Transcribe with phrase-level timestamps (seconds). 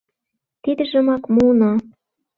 [0.63, 1.71] —Тидыжымак муына.